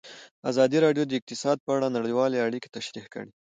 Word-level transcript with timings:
ازادي 0.51 0.77
راډیو 0.85 1.03
د 1.07 1.11
اقتصاد 1.19 1.57
په 1.65 1.71
اړه 1.75 1.87
نړیوالې 1.97 2.43
اړیکې 2.47 2.69
تشریح 2.77 3.05
کړي. 3.13 3.31